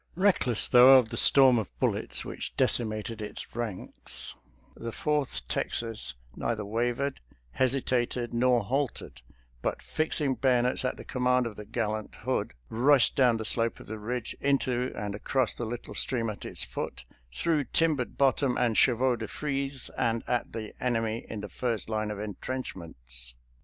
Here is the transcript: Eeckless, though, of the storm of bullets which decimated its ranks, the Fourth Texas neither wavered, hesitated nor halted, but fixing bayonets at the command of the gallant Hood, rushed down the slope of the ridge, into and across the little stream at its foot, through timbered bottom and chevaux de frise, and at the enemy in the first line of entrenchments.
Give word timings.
Eeckless, 0.17 0.67
though, 0.67 0.97
of 0.97 1.09
the 1.09 1.15
storm 1.15 1.59
of 1.59 1.69
bullets 1.79 2.25
which 2.25 2.57
decimated 2.57 3.21
its 3.21 3.55
ranks, 3.55 4.33
the 4.75 4.91
Fourth 4.91 5.47
Texas 5.47 6.15
neither 6.35 6.65
wavered, 6.65 7.19
hesitated 7.51 8.33
nor 8.33 8.63
halted, 8.63 9.21
but 9.61 9.79
fixing 9.83 10.33
bayonets 10.33 10.83
at 10.83 10.97
the 10.97 11.03
command 11.05 11.45
of 11.45 11.55
the 11.55 11.65
gallant 11.65 12.15
Hood, 12.23 12.55
rushed 12.67 13.15
down 13.15 13.37
the 13.37 13.45
slope 13.45 13.79
of 13.79 13.85
the 13.85 13.99
ridge, 13.99 14.35
into 14.41 14.91
and 14.95 15.13
across 15.13 15.53
the 15.53 15.65
little 15.65 15.93
stream 15.93 16.31
at 16.31 16.45
its 16.45 16.63
foot, 16.63 17.05
through 17.31 17.65
timbered 17.65 18.17
bottom 18.17 18.57
and 18.57 18.75
chevaux 18.77 19.17
de 19.17 19.27
frise, 19.27 19.91
and 19.99 20.23
at 20.27 20.51
the 20.51 20.73
enemy 20.83 21.27
in 21.29 21.41
the 21.41 21.47
first 21.47 21.87
line 21.89 22.09
of 22.09 22.17
entrenchments. 22.19 23.35